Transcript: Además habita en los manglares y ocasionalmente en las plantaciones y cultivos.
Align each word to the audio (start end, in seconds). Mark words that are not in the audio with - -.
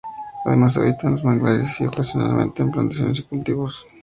Además 0.45 0.77
habita 0.77 1.05
en 1.05 1.13
los 1.13 1.23
manglares 1.23 1.79
y 1.79 1.85
ocasionalmente 1.85 2.63
en 2.63 2.69
las 2.69 2.75
plantaciones 2.75 3.19
y 3.19 3.23
cultivos. 3.25 3.85